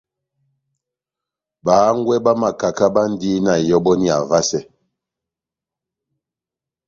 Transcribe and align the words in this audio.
Bahángwɛ 1.65 2.15
bá 2.25 2.31
makaka 2.41 2.85
bandi 2.95 3.31
na 3.45 3.53
ihɔbɔniya 3.67 4.15
vasɛ. 4.29 4.59